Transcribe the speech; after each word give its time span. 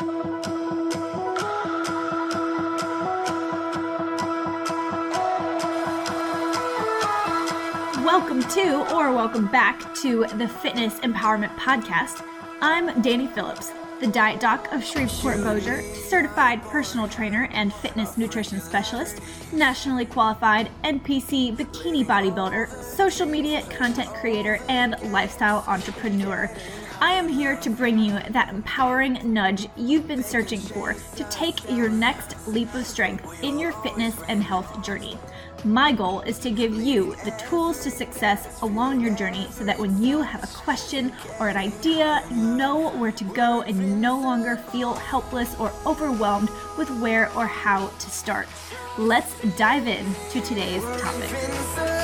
Welcome 0.00 0.40
to, 8.44 8.94
or 8.94 9.12
welcome 9.12 9.48
back 9.48 9.94
to 9.96 10.24
the 10.38 10.48
Fitness 10.48 11.00
Empowerment 11.00 11.54
Podcast. 11.56 12.24
I'm 12.62 13.02
Danye 13.02 13.30
Phillips, 13.34 13.72
the 14.00 14.06
diet 14.06 14.40
doc 14.40 14.72
of 14.72 14.82
Shreveport 14.82 15.44
Bossier, 15.44 15.82
certified 15.94 16.62
personal 16.62 17.06
trainer 17.06 17.50
and 17.52 17.70
fitness 17.70 18.16
nutrition 18.16 18.58
specialist, 18.58 19.20
nationally 19.52 20.06
qualified 20.06 20.70
NPC 20.82 21.54
bikini 21.54 22.06
bodybuilder, 22.06 22.72
social 22.82 23.26
media 23.26 23.60
content 23.64 24.08
creator, 24.14 24.60
and 24.70 24.96
lifestyle 25.12 25.62
entrepreneur. 25.66 26.50
I 27.02 27.12
am 27.12 27.28
here 27.28 27.56
to 27.56 27.70
bring 27.70 27.98
you 27.98 28.18
that 28.28 28.50
empowering 28.50 29.20
nudge 29.24 29.68
you've 29.74 30.06
been 30.06 30.22
searching 30.22 30.60
for 30.60 30.94
to 31.16 31.24
take 31.30 31.70
your 31.70 31.88
next 31.88 32.36
leap 32.46 32.74
of 32.74 32.86
strength 32.86 33.42
in 33.42 33.58
your 33.58 33.72
fitness 33.72 34.14
and 34.28 34.42
health 34.42 34.84
journey. 34.84 35.16
My 35.64 35.92
goal 35.92 36.20
is 36.20 36.38
to 36.40 36.50
give 36.50 36.74
you 36.74 37.16
the 37.24 37.30
tools 37.48 37.82
to 37.84 37.90
success 37.90 38.60
along 38.60 39.00
your 39.00 39.14
journey 39.14 39.46
so 39.50 39.64
that 39.64 39.78
when 39.78 40.02
you 40.02 40.20
have 40.20 40.44
a 40.44 40.46
question 40.58 41.10
or 41.38 41.48
an 41.48 41.56
idea, 41.56 42.22
you 42.30 42.36
know 42.36 42.90
where 42.90 43.12
to 43.12 43.24
go 43.24 43.62
and 43.62 43.78
you 43.78 43.96
no 43.96 44.20
longer 44.20 44.56
feel 44.56 44.92
helpless 44.92 45.58
or 45.58 45.72
overwhelmed 45.86 46.50
with 46.76 46.90
where 47.00 47.32
or 47.34 47.46
how 47.46 47.86
to 47.86 48.10
start. 48.10 48.46
Let's 48.98 49.34
dive 49.56 49.86
in 49.86 50.04
to 50.32 50.40
today's 50.42 50.84
topic. 51.00 51.99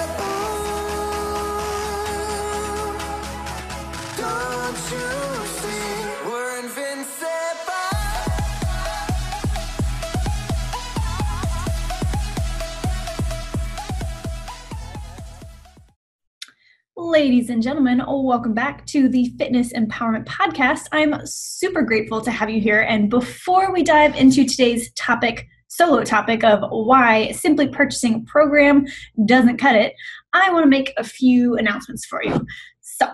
Ladies 16.97 17.51
and 17.51 17.61
gentlemen, 17.61 18.01
welcome 18.07 18.55
back 18.55 18.87
to 18.87 19.09
the 19.09 19.33
Fitness 19.37 19.73
Empowerment 19.73 20.25
Podcast. 20.25 20.87
I'm 20.93 21.17
super 21.25 21.83
grateful 21.83 22.21
to 22.21 22.31
have 22.31 22.49
you 22.49 22.61
here. 22.61 22.83
And 22.83 23.11
before 23.11 23.73
we 23.73 23.83
dive 23.83 24.15
into 24.15 24.45
today's 24.45 24.93
topic, 24.93 25.49
solo 25.67 26.05
topic 26.05 26.45
of 26.45 26.61
why 26.71 27.33
simply 27.33 27.67
purchasing 27.67 28.15
a 28.15 28.21
program 28.21 28.87
doesn't 29.25 29.57
cut 29.57 29.75
it, 29.75 29.95
I 30.33 30.53
want 30.53 30.63
to 30.63 30.71
make 30.71 30.93
a 30.97 31.03
few 31.03 31.57
announcements 31.57 32.07
for 32.07 32.23
you. 32.23 32.47
So, 32.83 33.09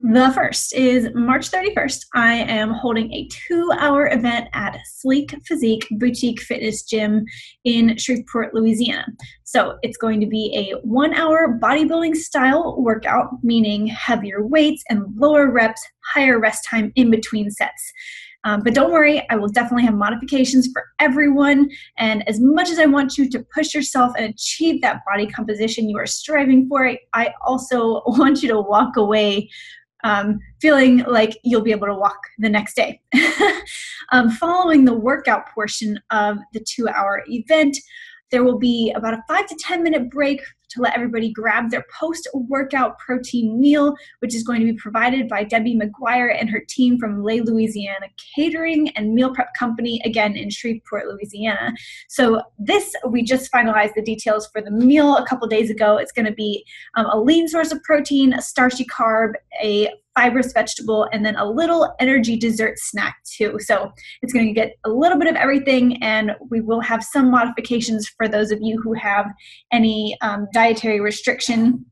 the 0.00 0.30
first 0.32 0.72
is 0.74 1.08
March 1.14 1.50
31st. 1.50 2.06
I 2.14 2.34
am 2.34 2.70
holding 2.70 3.12
a 3.12 3.26
two 3.28 3.72
hour 3.78 4.08
event 4.08 4.48
at 4.52 4.78
Sleek 4.86 5.34
Physique 5.44 5.88
Boutique 5.90 6.40
Fitness 6.40 6.84
Gym 6.84 7.24
in 7.64 7.96
Shreveport, 7.96 8.54
Louisiana. 8.54 9.06
So 9.42 9.76
it's 9.82 9.96
going 9.96 10.20
to 10.20 10.26
be 10.26 10.54
a 10.54 10.78
one 10.86 11.14
hour 11.14 11.58
bodybuilding 11.60 12.14
style 12.14 12.80
workout, 12.80 13.42
meaning 13.42 13.88
heavier 13.88 14.46
weights 14.46 14.84
and 14.88 15.02
lower 15.16 15.50
reps, 15.50 15.84
higher 16.04 16.38
rest 16.38 16.64
time 16.64 16.92
in 16.94 17.10
between 17.10 17.50
sets. 17.50 17.92
Um, 18.44 18.62
but 18.62 18.72
don't 18.72 18.92
worry, 18.92 19.28
I 19.30 19.36
will 19.36 19.48
definitely 19.48 19.84
have 19.84 19.94
modifications 19.94 20.68
for 20.72 20.84
everyone. 21.00 21.68
And 21.98 22.26
as 22.28 22.38
much 22.40 22.70
as 22.70 22.78
I 22.78 22.86
want 22.86 23.18
you 23.18 23.28
to 23.30 23.44
push 23.52 23.74
yourself 23.74 24.12
and 24.16 24.32
achieve 24.32 24.80
that 24.82 25.00
body 25.04 25.26
composition 25.26 25.88
you 25.88 25.98
are 25.98 26.06
striving 26.06 26.68
for, 26.68 26.96
I 27.14 27.34
also 27.44 28.02
want 28.06 28.42
you 28.42 28.48
to 28.50 28.60
walk 28.60 28.96
away 28.96 29.50
um, 30.04 30.38
feeling 30.60 30.98
like 31.04 31.38
you'll 31.44 31.62
be 31.62 31.72
able 31.72 31.86
to 31.86 31.94
walk 31.94 32.20
the 32.38 32.48
next 32.48 32.74
day. 32.74 33.00
um, 34.12 34.30
following 34.30 34.84
the 34.84 34.94
workout 34.94 35.48
portion 35.48 35.98
of 36.10 36.38
the 36.52 36.60
two 36.60 36.88
hour 36.88 37.24
event, 37.28 37.76
there 38.30 38.44
will 38.44 38.58
be 38.58 38.92
about 38.94 39.14
a 39.14 39.24
five 39.26 39.46
to 39.46 39.56
10 39.56 39.82
minute 39.82 40.10
break 40.10 40.40
to 40.70 40.82
let 40.82 40.94
everybody 40.94 41.32
grab 41.32 41.70
their 41.70 41.84
post 41.98 42.28
workout 42.34 42.98
protein 42.98 43.60
meal, 43.60 43.94
which 44.20 44.34
is 44.34 44.42
going 44.42 44.60
to 44.60 44.66
be 44.66 44.78
provided 44.78 45.28
by 45.28 45.44
Debbie 45.44 45.78
McGuire 45.78 46.36
and 46.38 46.50
her 46.50 46.62
team 46.68 46.98
from 46.98 47.22
Lay 47.22 47.40
Louisiana 47.40 48.06
Catering 48.34 48.90
and 48.90 49.14
Meal 49.14 49.34
Prep 49.34 49.52
Company, 49.58 50.00
again 50.04 50.36
in 50.36 50.50
Shreveport, 50.50 51.06
Louisiana. 51.06 51.72
So, 52.08 52.42
this 52.58 52.94
we 53.08 53.22
just 53.22 53.50
finalized 53.52 53.94
the 53.94 54.02
details 54.02 54.48
for 54.52 54.60
the 54.60 54.70
meal 54.70 55.16
a 55.16 55.26
couple 55.26 55.46
days 55.48 55.70
ago. 55.70 55.96
It's 55.96 56.12
going 56.12 56.26
to 56.26 56.32
be 56.32 56.64
um, 56.96 57.06
a 57.06 57.18
lean 57.18 57.48
source 57.48 57.72
of 57.72 57.82
protein, 57.82 58.32
a 58.32 58.42
starchy 58.42 58.84
carb, 58.84 59.32
a 59.62 59.90
fibrous 60.18 60.52
vegetable, 60.52 61.06
and 61.12 61.24
then 61.24 61.36
a 61.36 61.48
little 61.48 61.94
energy 62.00 62.36
dessert 62.36 62.74
snack 62.76 63.16
too. 63.24 63.56
So 63.60 63.92
it's 64.22 64.32
going 64.32 64.46
to 64.46 64.52
get 64.52 64.72
a 64.84 64.90
little 64.90 65.18
bit 65.18 65.28
of 65.28 65.36
everything, 65.36 66.02
and 66.02 66.32
we 66.50 66.60
will 66.60 66.80
have 66.80 67.04
some 67.04 67.30
modifications 67.30 68.08
for 68.08 68.26
those 68.26 68.50
of 68.50 68.58
you 68.60 68.80
who 68.82 68.94
have 68.94 69.26
any 69.72 70.16
um, 70.20 70.48
dietary 70.52 71.00
restriction. 71.00 71.84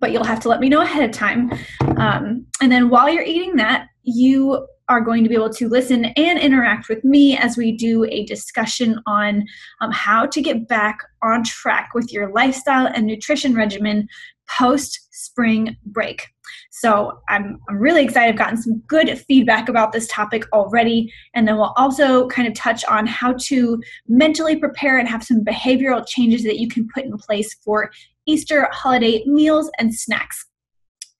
But 0.00 0.12
you'll 0.12 0.24
have 0.24 0.40
to 0.40 0.48
let 0.48 0.60
me 0.60 0.68
know 0.68 0.82
ahead 0.82 1.02
of 1.02 1.12
time. 1.12 1.50
Um, 1.96 2.46
and 2.60 2.70
then 2.70 2.90
while 2.90 3.08
you're 3.08 3.22
eating 3.22 3.56
that, 3.56 3.88
you 4.02 4.66
are 4.88 5.00
going 5.00 5.22
to 5.22 5.28
be 5.30 5.34
able 5.34 5.50
to 5.50 5.68
listen 5.68 6.04
and 6.04 6.38
interact 6.38 6.88
with 6.88 7.02
me 7.04 7.38
as 7.38 7.56
we 7.56 7.72
do 7.72 8.04
a 8.04 8.26
discussion 8.26 9.00
on 9.06 9.42
um, 9.80 9.90
how 9.90 10.26
to 10.26 10.42
get 10.42 10.68
back 10.68 10.98
on 11.22 11.42
track 11.42 11.90
with 11.94 12.12
your 12.12 12.30
lifestyle 12.32 12.86
and 12.86 13.06
nutrition 13.06 13.54
regimen 13.54 14.06
post 14.48 15.08
spring 15.12 15.76
break. 15.86 16.28
So 16.70 17.20
I'm, 17.28 17.60
I'm 17.68 17.78
really 17.78 18.04
excited. 18.04 18.30
I've 18.30 18.38
gotten 18.38 18.60
some 18.60 18.78
good 18.88 19.18
feedback 19.26 19.68
about 19.68 19.92
this 19.92 20.06
topic 20.08 20.44
already. 20.52 21.12
And 21.34 21.46
then 21.46 21.56
we'll 21.56 21.72
also 21.76 22.28
kind 22.28 22.46
of 22.46 22.54
touch 22.54 22.84
on 22.86 23.06
how 23.06 23.34
to 23.44 23.80
mentally 24.08 24.56
prepare 24.56 24.98
and 24.98 25.08
have 25.08 25.22
some 25.24 25.44
behavioral 25.44 26.06
changes 26.06 26.42
that 26.44 26.58
you 26.58 26.68
can 26.68 26.88
put 26.92 27.04
in 27.04 27.16
place 27.16 27.54
for 27.64 27.90
Easter 28.26 28.68
holiday 28.72 29.22
meals 29.26 29.70
and 29.78 29.94
snacks. 29.94 30.46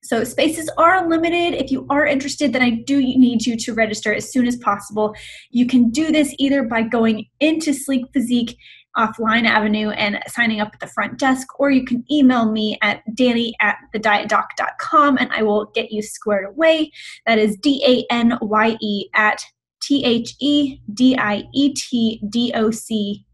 So 0.03 0.23
spaces 0.23 0.69
are 0.77 1.09
limited. 1.09 1.55
If 1.55 1.71
you 1.71 1.87
are 1.89 2.05
interested, 2.05 2.53
then 2.53 2.61
I 2.61 2.69
do 2.85 2.99
need 2.99 3.45
you 3.45 3.57
to 3.57 3.73
register 3.73 4.13
as 4.13 4.31
soon 4.31 4.45
as 4.45 4.55
possible. 4.57 5.15
You 5.49 5.65
can 5.65 5.89
do 5.89 6.11
this 6.11 6.35
either 6.37 6.63
by 6.63 6.83
going 6.83 7.25
into 7.39 7.73
Sleek 7.73 8.05
Physique 8.13 8.55
offline 8.97 9.45
avenue 9.45 9.89
and 9.89 10.19
signing 10.27 10.59
up 10.59 10.71
at 10.73 10.79
the 10.79 10.87
front 10.87 11.19
desk, 11.19 11.47
or 11.59 11.71
you 11.71 11.83
can 11.83 12.03
email 12.11 12.51
me 12.51 12.77
at 12.81 13.01
danye 13.11 13.51
at 13.61 13.77
thedietdoc.com 13.93 15.17
and 15.17 15.31
I 15.31 15.43
will 15.43 15.65
get 15.73 15.91
you 15.91 16.01
squared 16.01 16.45
away. 16.45 16.91
That 17.25 17.37
is 17.37 17.57
D 17.57 17.83
A 17.85 18.13
N 18.13 18.37
Y 18.41 18.77
E 18.81 19.09
at 19.13 19.43
T 19.81 20.03
H 20.03 20.35
E 20.39 20.79
D 20.93 21.17
I 21.17 21.43
E 21.53 21.73
T 21.73 22.21
D 22.29 22.51
O 22.55 22.71
C. 22.71 23.25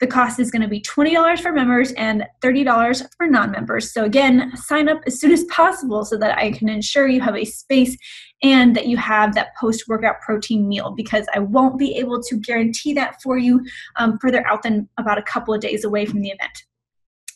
The 0.00 0.06
cost 0.06 0.38
is 0.38 0.50
going 0.50 0.60
to 0.60 0.68
be 0.68 0.82
$20 0.82 1.40
for 1.40 1.52
members 1.52 1.92
and 1.92 2.26
$30 2.42 3.06
for 3.16 3.26
non 3.26 3.50
members. 3.50 3.94
So, 3.94 4.04
again, 4.04 4.54
sign 4.56 4.90
up 4.90 5.00
as 5.06 5.18
soon 5.18 5.32
as 5.32 5.44
possible 5.44 6.04
so 6.04 6.18
that 6.18 6.36
I 6.36 6.52
can 6.52 6.68
ensure 6.68 7.08
you 7.08 7.22
have 7.22 7.34
a 7.34 7.46
space 7.46 7.96
and 8.42 8.74
that 8.74 8.86
you 8.86 8.96
have 8.96 9.34
that 9.34 9.54
post 9.56 9.84
workout 9.88 10.20
protein 10.20 10.68
meal 10.68 10.92
because 10.96 11.26
I 11.34 11.40
won't 11.40 11.78
be 11.78 11.94
able 11.96 12.22
to 12.22 12.36
guarantee 12.36 12.94
that 12.94 13.20
for 13.22 13.36
you 13.36 13.64
um, 13.96 14.18
further 14.18 14.46
out 14.46 14.62
than 14.62 14.88
about 14.98 15.18
a 15.18 15.22
couple 15.22 15.52
of 15.52 15.60
days 15.60 15.84
away 15.84 16.06
from 16.06 16.20
the 16.20 16.30
event 16.30 16.64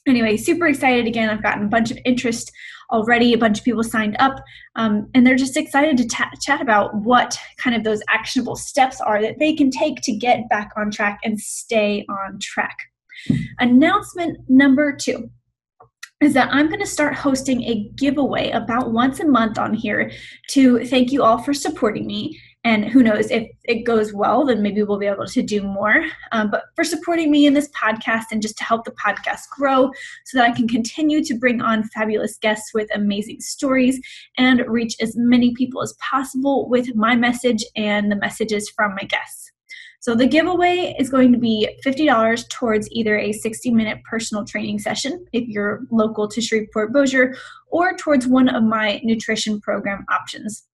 anyway, 0.06 0.36
super 0.36 0.66
excited 0.66 1.06
again. 1.06 1.30
I've 1.30 1.42
gotten 1.42 1.64
a 1.64 1.68
bunch 1.68 1.90
of 1.90 1.98
interest 2.04 2.52
already. 2.90 3.32
A 3.32 3.38
bunch 3.38 3.58
of 3.58 3.64
people 3.64 3.82
signed 3.82 4.16
up, 4.18 4.42
um, 4.76 5.08
and 5.14 5.26
they're 5.26 5.36
just 5.36 5.56
excited 5.56 5.96
to 5.98 6.06
t- 6.06 6.24
chat 6.40 6.60
about 6.60 6.94
what 6.94 7.38
kind 7.56 7.74
of 7.74 7.84
those 7.84 8.00
actionable 8.08 8.56
steps 8.56 9.00
are 9.00 9.20
that 9.22 9.38
they 9.38 9.54
can 9.54 9.70
take 9.70 10.00
to 10.02 10.12
get 10.12 10.48
back 10.48 10.70
on 10.76 10.90
track 10.90 11.20
and 11.24 11.40
stay 11.40 12.04
on 12.08 12.38
track. 12.40 12.76
Announcement 13.58 14.38
number 14.48 14.94
two 14.94 15.30
is 16.24 16.34
that 16.34 16.52
I'm 16.52 16.68
going 16.68 16.80
to 16.80 16.86
start 16.86 17.14
hosting 17.14 17.62
a 17.62 17.88
giveaway 17.96 18.50
about 18.50 18.92
once 18.92 19.20
a 19.20 19.26
month 19.26 19.58
on 19.58 19.74
here 19.74 20.10
to 20.48 20.84
thank 20.86 21.12
you 21.12 21.22
all 21.22 21.38
for 21.38 21.54
supporting 21.54 22.06
me. 22.06 22.40
And 22.66 22.86
who 22.86 23.02
knows 23.02 23.30
if 23.30 23.46
it 23.64 23.84
goes 23.84 24.14
well 24.14 24.46
then 24.46 24.62
maybe 24.62 24.82
we'll 24.82 24.98
be 24.98 25.06
able 25.06 25.26
to 25.26 25.42
do 25.42 25.62
more. 25.62 26.02
Um, 26.32 26.50
but 26.50 26.64
for 26.74 26.82
supporting 26.82 27.30
me 27.30 27.46
in 27.46 27.52
this 27.52 27.68
podcast 27.70 28.24
and 28.32 28.40
just 28.40 28.56
to 28.58 28.64
help 28.64 28.84
the 28.84 28.92
podcast 28.92 29.48
grow 29.50 29.90
so 30.24 30.38
that 30.38 30.50
i 30.50 30.52
can 30.52 30.66
continue 30.66 31.22
to 31.24 31.34
bring 31.34 31.60
on 31.60 31.84
fabulous 31.84 32.38
guests 32.38 32.72
with 32.72 32.88
amazing 32.94 33.40
stories 33.40 34.00
and 34.38 34.64
reach 34.66 34.96
as 35.00 35.14
many 35.16 35.52
people 35.54 35.82
as 35.82 35.94
possible 36.00 36.68
with 36.68 36.94
my 36.94 37.14
message 37.14 37.64
and 37.76 38.10
the 38.10 38.16
messages 38.16 38.70
from 38.70 38.94
my 38.94 39.04
guests 39.04 39.44
so 40.04 40.14
the 40.14 40.26
giveaway 40.26 40.94
is 40.98 41.08
going 41.08 41.32
to 41.32 41.38
be 41.38 41.66
$50 41.82 42.50
towards 42.50 42.90
either 42.90 43.16
a 43.16 43.32
60 43.32 43.70
minute 43.70 44.02
personal 44.04 44.44
training 44.44 44.78
session 44.78 45.24
if 45.32 45.48
you're 45.48 45.86
local 45.90 46.28
to 46.28 46.42
Shreveport 46.42 46.92
Bossier 46.92 47.34
or 47.68 47.96
towards 47.96 48.26
one 48.26 48.50
of 48.50 48.62
my 48.62 49.00
nutrition 49.02 49.62
program 49.62 50.04
options 50.12 50.66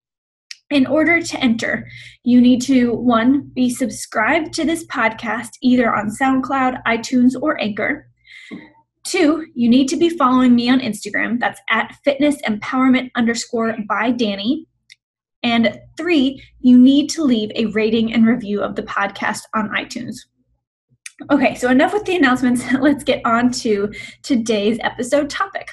in 0.69 0.85
order 0.85 1.21
to 1.21 1.39
enter, 1.39 1.87
you 2.25 2.41
need 2.41 2.61
to 2.63 2.93
one, 2.93 3.49
be 3.55 3.69
subscribed 3.69 4.51
to 4.55 4.65
this 4.65 4.85
podcast 4.87 5.51
either 5.61 5.95
on 5.95 6.09
SoundCloud, 6.09 6.83
iTunes, 6.85 7.31
or 7.41 7.57
Anchor. 7.61 8.09
Two, 9.05 9.45
you 9.55 9.69
need 9.69 9.87
to 9.87 9.95
be 9.95 10.09
following 10.09 10.53
me 10.55 10.69
on 10.69 10.81
Instagram. 10.81 11.39
That's 11.39 11.61
at 11.69 11.95
fitness 12.03 12.35
empowerment 12.41 13.11
underscore 13.15 13.77
by 13.87 14.11
Danye. 14.11 14.65
And 15.43 15.79
three, 15.97 16.43
you 16.59 16.77
need 16.77 17.09
to 17.11 17.23
leave 17.23 17.51
a 17.55 17.65
rating 17.67 18.13
and 18.13 18.27
review 18.27 18.61
of 18.61 18.75
the 18.75 18.83
podcast 18.83 19.41
on 19.55 19.69
iTunes. 19.69 20.15
Okay, 21.29 21.55
so 21.55 21.69
enough 21.69 21.93
with 21.93 22.05
the 22.05 22.15
announcements. 22.15 22.63
Let's 22.79 23.03
get 23.03 23.21
on 23.25 23.51
to 23.51 23.91
today's 24.23 24.77
episode 24.81 25.29
topic. 25.29 25.67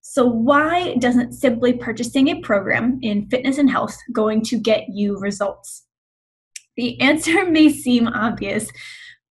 So, 0.00 0.26
why 0.26 0.96
doesn't 0.96 1.32
simply 1.32 1.72
purchasing 1.72 2.28
a 2.28 2.40
program 2.40 2.98
in 3.02 3.28
fitness 3.28 3.58
and 3.58 3.70
health 3.70 3.96
going 4.12 4.42
to 4.42 4.58
get 4.58 4.84
you 4.90 5.18
results? 5.18 5.84
The 6.76 7.00
answer 7.00 7.44
may 7.50 7.70
seem 7.70 8.08
obvious, 8.08 8.70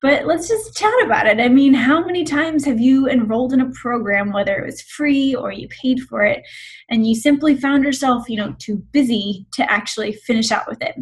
but 0.03 0.25
let's 0.25 0.50
just 0.50 0.75
chat 0.75 0.94
about 1.05 1.27
it. 1.27 1.39
I 1.39 1.47
mean, 1.47 1.73
how 1.73 2.05
many 2.05 2.25
times 2.25 2.65
have 2.65 2.77
you 2.77 3.07
enrolled 3.07 3.53
in 3.53 3.61
a 3.61 3.71
program, 3.71 4.33
whether 4.33 4.57
it 4.57 4.65
was 4.65 4.81
free 4.81 5.33
or 5.33 5.53
you 5.53 5.69
paid 5.69 6.01
for 6.01 6.25
it, 6.25 6.44
and 6.89 7.07
you 7.07 7.15
simply 7.15 7.55
found 7.55 7.85
yourself, 7.85 8.27
you 8.27 8.35
know, 8.35 8.53
too 8.59 8.83
busy 8.91 9.47
to 9.53 9.71
actually 9.71 10.11
finish 10.11 10.51
out 10.51 10.67
with 10.67 10.81
it? 10.81 10.97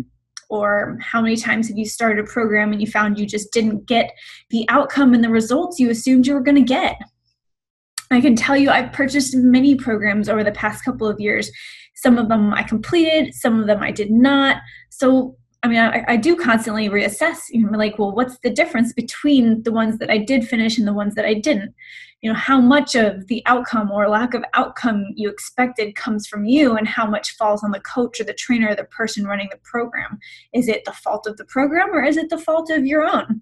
Or 0.51 0.99
how 1.01 1.19
many 1.19 1.35
times 1.35 1.67
have 1.67 1.79
you 1.79 1.85
started 1.85 2.23
a 2.23 2.27
program 2.27 2.71
and 2.71 2.79
you 2.79 2.85
found 2.85 3.17
you 3.17 3.25
just 3.25 3.51
didn't 3.51 3.87
get 3.87 4.11
the 4.51 4.65
outcome 4.69 5.15
and 5.15 5.23
the 5.23 5.29
results 5.29 5.79
you 5.79 5.89
assumed 5.89 6.27
you 6.27 6.35
were 6.35 6.39
going 6.39 6.53
to 6.53 6.61
get? 6.61 6.95
I 8.11 8.21
can 8.21 8.35
tell 8.35 8.55
you 8.55 8.69
I've 8.69 8.93
purchased 8.93 9.35
many 9.35 9.73
programs 9.73 10.29
over 10.29 10.43
the 10.43 10.51
past 10.51 10.85
couple 10.85 11.07
of 11.07 11.19
years. 11.19 11.49
Some 11.95 12.19
of 12.19 12.29
them 12.29 12.53
I 12.53 12.61
completed, 12.61 13.33
some 13.33 13.61
of 13.61 13.65
them 13.65 13.81
I 13.81 13.89
did 13.89 14.11
not. 14.11 14.57
So 14.91 15.37
I 15.63 15.67
mean, 15.67 15.77
I, 15.77 16.03
I, 16.07 16.17
do 16.17 16.35
constantly 16.35 16.89
reassess. 16.89 17.41
You 17.49 17.69
know, 17.69 17.77
like, 17.77 17.99
well, 17.99 18.11
what's 18.11 18.39
the 18.39 18.49
difference 18.49 18.93
between 18.93 19.61
the 19.61 19.71
ones 19.71 19.99
that 19.99 20.09
I 20.09 20.17
did 20.17 20.47
finish 20.47 20.77
and 20.77 20.87
the 20.87 20.93
ones 20.93 21.13
that 21.15 21.25
I 21.25 21.35
didn't? 21.35 21.75
You 22.21 22.31
know, 22.31 22.37
how 22.37 22.59
much 22.59 22.95
of 22.95 23.27
the 23.27 23.43
outcome 23.45 23.91
or 23.91 24.09
lack 24.09 24.33
of 24.33 24.43
outcome 24.53 25.05
you 25.15 25.29
expected 25.29 25.95
comes 25.95 26.27
from 26.27 26.45
you, 26.45 26.75
and 26.75 26.87
how 26.87 27.05
much 27.05 27.35
falls 27.35 27.63
on 27.63 27.71
the 27.71 27.79
coach 27.79 28.19
or 28.19 28.23
the 28.23 28.33
trainer 28.33 28.69
or 28.69 28.75
the 28.75 28.85
person 28.85 29.25
running 29.25 29.49
the 29.51 29.59
program? 29.63 30.17
Is 30.53 30.67
it 30.67 30.83
the 30.85 30.93
fault 30.93 31.27
of 31.27 31.37
the 31.37 31.45
program 31.45 31.89
or 31.91 32.03
is 32.03 32.17
it 32.17 32.29
the 32.29 32.39
fault 32.39 32.71
of 32.71 32.85
your 32.85 33.03
own? 33.03 33.41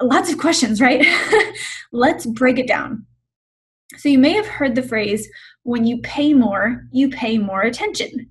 Lots 0.00 0.32
of 0.32 0.38
questions, 0.38 0.80
right? 0.80 1.06
Let's 1.92 2.24
break 2.24 2.58
it 2.58 2.66
down. 2.66 3.04
So, 3.96 4.08
you 4.08 4.18
may 4.18 4.32
have 4.32 4.46
heard 4.46 4.74
the 4.74 4.82
phrase, 4.82 5.28
when 5.64 5.84
you 5.84 5.98
pay 5.98 6.32
more, 6.32 6.86
you 6.92 7.10
pay 7.10 7.36
more 7.36 7.62
attention 7.62 8.30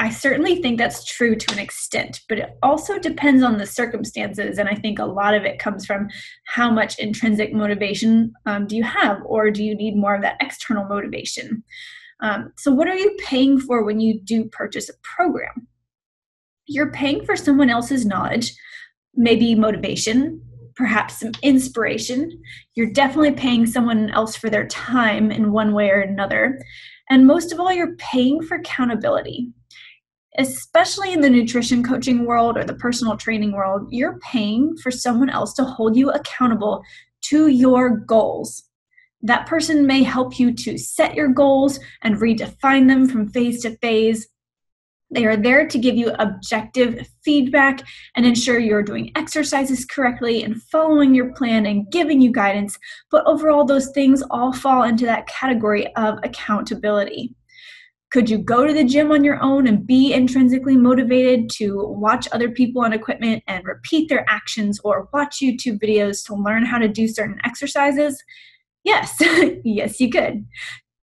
I 0.00 0.08
certainly 0.08 0.56
think 0.56 0.78
that's 0.78 1.04
true 1.04 1.36
to 1.36 1.52
an 1.52 1.58
extent, 1.58 2.22
but 2.26 2.38
it 2.38 2.56
also 2.62 2.98
depends 2.98 3.42
on 3.42 3.58
the 3.58 3.66
circumstances. 3.66 4.56
And 4.56 4.66
I 4.66 4.74
think 4.74 4.98
a 4.98 5.04
lot 5.04 5.34
of 5.34 5.44
it 5.44 5.58
comes 5.58 5.84
from 5.84 6.08
how 6.46 6.70
much 6.70 6.98
intrinsic 6.98 7.52
motivation 7.52 8.32
um, 8.46 8.66
do 8.66 8.76
you 8.76 8.82
have, 8.82 9.18
or 9.26 9.50
do 9.50 9.62
you 9.62 9.74
need 9.74 9.96
more 9.96 10.14
of 10.14 10.22
that 10.22 10.38
external 10.40 10.86
motivation? 10.86 11.62
Um, 12.20 12.50
so, 12.56 12.72
what 12.72 12.88
are 12.88 12.96
you 12.96 13.14
paying 13.18 13.60
for 13.60 13.84
when 13.84 14.00
you 14.00 14.18
do 14.18 14.46
purchase 14.46 14.88
a 14.88 14.94
program? 15.02 15.68
You're 16.66 16.92
paying 16.92 17.26
for 17.26 17.36
someone 17.36 17.68
else's 17.68 18.06
knowledge, 18.06 18.54
maybe 19.14 19.54
motivation, 19.54 20.40
perhaps 20.76 21.20
some 21.20 21.32
inspiration. 21.42 22.40
You're 22.74 22.92
definitely 22.92 23.32
paying 23.32 23.66
someone 23.66 24.08
else 24.10 24.34
for 24.34 24.48
their 24.48 24.66
time 24.68 25.30
in 25.30 25.52
one 25.52 25.74
way 25.74 25.90
or 25.90 26.00
another. 26.00 26.58
And 27.10 27.26
most 27.26 27.52
of 27.52 27.60
all, 27.60 27.70
you're 27.70 27.96
paying 27.96 28.40
for 28.42 28.56
accountability 28.56 29.52
especially 30.38 31.12
in 31.12 31.20
the 31.20 31.30
nutrition 31.30 31.82
coaching 31.82 32.24
world 32.24 32.56
or 32.56 32.64
the 32.64 32.74
personal 32.74 33.16
training 33.16 33.52
world, 33.52 33.88
you're 33.90 34.18
paying 34.20 34.76
for 34.82 34.90
someone 34.90 35.30
else 35.30 35.52
to 35.54 35.64
hold 35.64 35.96
you 35.96 36.10
accountable 36.10 36.82
to 37.22 37.48
your 37.48 37.90
goals. 37.96 38.64
That 39.22 39.46
person 39.46 39.86
may 39.86 40.02
help 40.02 40.38
you 40.38 40.52
to 40.54 40.78
set 40.78 41.14
your 41.14 41.28
goals 41.28 41.78
and 42.02 42.16
redefine 42.16 42.88
them 42.88 43.08
from 43.08 43.28
phase 43.28 43.62
to 43.62 43.76
phase. 43.78 44.28
They 45.12 45.26
are 45.26 45.36
there 45.36 45.66
to 45.66 45.78
give 45.78 45.96
you 45.96 46.12
objective 46.18 47.06
feedback 47.24 47.82
and 48.14 48.24
ensure 48.24 48.60
you're 48.60 48.82
doing 48.82 49.10
exercises 49.16 49.84
correctly 49.84 50.44
and 50.44 50.62
following 50.62 51.14
your 51.14 51.34
plan 51.34 51.66
and 51.66 51.90
giving 51.90 52.20
you 52.20 52.30
guidance. 52.30 52.78
But 53.10 53.26
overall, 53.26 53.64
those 53.64 53.90
things 53.90 54.22
all 54.30 54.52
fall 54.52 54.84
into 54.84 55.04
that 55.06 55.26
category 55.26 55.94
of 55.96 56.18
accountability. 56.22 57.34
Could 58.10 58.28
you 58.28 58.38
go 58.38 58.66
to 58.66 58.72
the 58.72 58.84
gym 58.84 59.12
on 59.12 59.22
your 59.22 59.40
own 59.40 59.68
and 59.68 59.86
be 59.86 60.12
intrinsically 60.12 60.76
motivated 60.76 61.48
to 61.50 61.84
watch 61.86 62.26
other 62.32 62.50
people 62.50 62.82
on 62.82 62.92
equipment 62.92 63.44
and 63.46 63.64
repeat 63.64 64.08
their 64.08 64.28
actions 64.28 64.80
or 64.82 65.08
watch 65.12 65.38
YouTube 65.40 65.80
videos 65.80 66.24
to 66.26 66.34
learn 66.34 66.66
how 66.66 66.78
to 66.78 66.88
do 66.88 67.06
certain 67.06 67.40
exercises? 67.44 68.20
Yes, 68.82 69.16
yes, 69.64 70.00
you 70.00 70.10
could. 70.10 70.44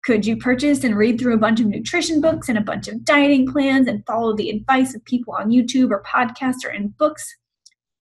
Could 0.04 0.26
you 0.26 0.36
purchase 0.36 0.82
and 0.82 0.96
read 0.96 1.20
through 1.20 1.34
a 1.34 1.38
bunch 1.38 1.60
of 1.60 1.66
nutrition 1.66 2.20
books 2.20 2.48
and 2.48 2.58
a 2.58 2.62
bunch 2.62 2.88
of 2.88 3.04
dieting 3.04 3.50
plans 3.50 3.86
and 3.86 4.04
follow 4.06 4.34
the 4.34 4.50
advice 4.50 4.94
of 4.94 5.04
people 5.04 5.34
on 5.34 5.50
YouTube 5.50 5.90
or 5.90 6.02
podcasts 6.02 6.64
or 6.64 6.70
in 6.70 6.88
books? 6.98 7.36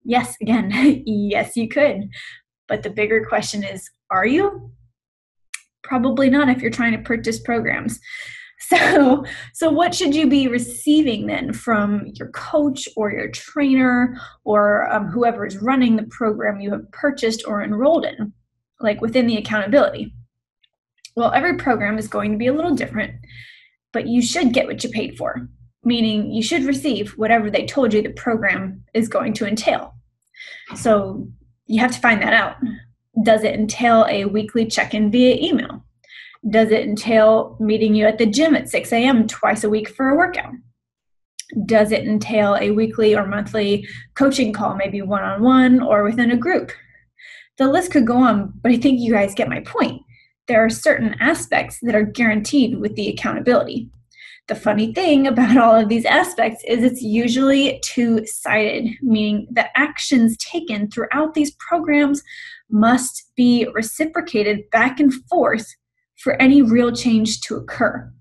Yes, 0.04 0.36
again, 0.40 0.70
yes, 1.06 1.56
you 1.56 1.68
could. 1.68 2.08
But 2.66 2.82
the 2.82 2.90
bigger 2.90 3.24
question 3.24 3.62
is 3.62 3.88
are 4.10 4.26
you? 4.26 4.72
Probably 5.84 6.30
not 6.30 6.48
if 6.48 6.60
you're 6.60 6.70
trying 6.70 6.92
to 6.92 7.02
purchase 7.02 7.40
programs. 7.40 8.00
So, 8.68 9.24
so 9.54 9.70
what 9.70 9.94
should 9.94 10.14
you 10.14 10.28
be 10.28 10.48
receiving 10.48 11.26
then 11.26 11.52
from 11.52 12.06
your 12.14 12.28
coach 12.30 12.88
or 12.96 13.10
your 13.12 13.28
trainer 13.30 14.20
or 14.44 14.92
um, 14.92 15.06
whoever 15.06 15.46
is 15.46 15.58
running 15.58 15.94
the 15.96 16.08
program 16.10 16.60
you 16.60 16.72
have 16.72 16.90
purchased 16.90 17.44
or 17.46 17.62
enrolled 17.62 18.04
in, 18.04 18.32
like 18.80 19.00
within 19.00 19.26
the 19.28 19.36
accountability? 19.36 20.12
Well, 21.14 21.32
every 21.32 21.56
program 21.56 21.98
is 21.98 22.08
going 22.08 22.32
to 22.32 22.38
be 22.38 22.48
a 22.48 22.52
little 22.52 22.74
different, 22.74 23.14
but 23.92 24.08
you 24.08 24.20
should 24.20 24.52
get 24.52 24.66
what 24.66 24.82
you 24.82 24.90
paid 24.90 25.16
for, 25.16 25.48
meaning 25.84 26.32
you 26.32 26.42
should 26.42 26.64
receive 26.64 27.12
whatever 27.12 27.50
they 27.50 27.64
told 27.64 27.94
you 27.94 28.02
the 28.02 28.10
program 28.10 28.82
is 28.92 29.08
going 29.08 29.34
to 29.34 29.46
entail. 29.46 29.94
So, 30.74 31.28
you 31.66 31.80
have 31.80 31.92
to 31.92 32.00
find 32.00 32.20
that 32.22 32.32
out. 32.32 32.56
Does 33.22 33.44
it 33.44 33.54
entail 33.54 34.06
a 34.08 34.24
weekly 34.24 34.66
check 34.66 34.94
in 34.94 35.10
via 35.10 35.36
email? 35.36 35.84
Does 36.48 36.70
it 36.70 36.86
entail 36.86 37.56
meeting 37.60 37.94
you 37.94 38.06
at 38.06 38.18
the 38.18 38.26
gym 38.26 38.54
at 38.54 38.68
6 38.68 38.92
a.m. 38.92 39.26
twice 39.26 39.64
a 39.64 39.68
week 39.68 39.88
for 39.88 40.08
a 40.08 40.16
workout? 40.16 40.52
Does 41.64 41.92
it 41.92 42.06
entail 42.06 42.56
a 42.60 42.70
weekly 42.70 43.14
or 43.16 43.26
monthly 43.26 43.88
coaching 44.14 44.52
call, 44.52 44.76
maybe 44.76 45.02
one 45.02 45.22
on 45.22 45.42
one 45.42 45.80
or 45.80 46.04
within 46.04 46.30
a 46.30 46.36
group? 46.36 46.70
The 47.56 47.68
list 47.68 47.90
could 47.90 48.06
go 48.06 48.16
on, 48.16 48.52
but 48.62 48.70
I 48.70 48.76
think 48.76 49.00
you 49.00 49.12
guys 49.12 49.34
get 49.34 49.48
my 49.48 49.60
point. 49.60 50.02
There 50.46 50.64
are 50.64 50.70
certain 50.70 51.16
aspects 51.20 51.78
that 51.82 51.94
are 51.94 52.04
guaranteed 52.04 52.78
with 52.78 52.94
the 52.94 53.08
accountability. 53.08 53.90
The 54.46 54.54
funny 54.54 54.94
thing 54.94 55.26
about 55.26 55.56
all 55.56 55.74
of 55.74 55.88
these 55.88 56.04
aspects 56.04 56.62
is 56.66 56.82
it's 56.82 57.02
usually 57.02 57.80
two 57.84 58.24
sided, 58.26 58.90
meaning 59.02 59.48
the 59.50 59.66
actions 59.78 60.36
taken 60.38 60.90
throughout 60.90 61.34
these 61.34 61.54
programs 61.58 62.22
must 62.70 63.30
be 63.36 63.66
reciprocated 63.74 64.70
back 64.70 65.00
and 65.00 65.12
forth 65.28 65.74
for 66.18 66.40
any 66.40 66.62
real 66.62 66.92
change 66.92 67.40
to 67.42 67.56
occur. 67.56 68.12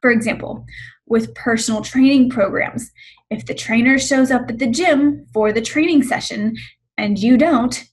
For 0.00 0.10
example, 0.10 0.64
with 1.06 1.34
personal 1.34 1.82
training 1.82 2.30
programs, 2.30 2.90
if 3.30 3.46
the 3.46 3.54
trainer 3.54 3.98
shows 3.98 4.30
up 4.30 4.48
at 4.48 4.58
the 4.58 4.66
gym 4.66 5.26
for 5.32 5.52
the 5.52 5.62
training 5.62 6.02
session 6.02 6.56
and 6.96 7.18
you 7.18 7.36
don't, 7.36 7.84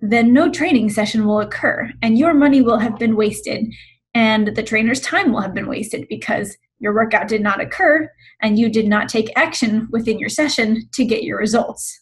then 0.00 0.32
no 0.32 0.50
training 0.50 0.90
session 0.90 1.26
will 1.26 1.40
occur 1.40 1.90
and 2.02 2.18
your 2.18 2.34
money 2.34 2.60
will 2.60 2.78
have 2.78 2.98
been 2.98 3.16
wasted 3.16 3.72
and 4.14 4.48
the 4.48 4.62
trainer's 4.62 5.00
time 5.00 5.32
will 5.32 5.40
have 5.40 5.54
been 5.54 5.68
wasted 5.68 6.06
because 6.08 6.56
your 6.80 6.92
workout 6.92 7.28
did 7.28 7.40
not 7.40 7.60
occur 7.60 8.10
and 8.40 8.58
you 8.58 8.68
did 8.68 8.88
not 8.88 9.08
take 9.08 9.30
action 9.36 9.88
within 9.90 10.18
your 10.18 10.28
session 10.28 10.88
to 10.92 11.04
get 11.04 11.22
your 11.22 11.38
results. 11.38 12.00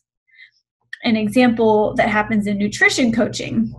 An 1.05 1.17
example 1.17 1.95
that 1.97 2.09
happens 2.09 2.47
in 2.47 2.59
nutrition 2.59 3.13
coaching 3.13 3.73